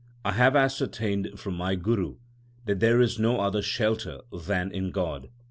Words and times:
I 0.25 0.31
have 0.31 0.55
ascertained 0.55 1.39
from 1.39 1.53
my 1.53 1.75
Guru 1.75 2.15
that 2.65 2.79
there 2.79 2.99
is 3.01 3.19
no 3.19 3.39
other 3.39 3.61
shelter 3.61 4.21
than 4.31 4.71
in 4.71 4.89
God. 4.89 5.29